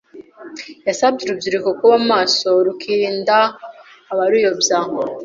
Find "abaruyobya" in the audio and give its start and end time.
4.11-4.79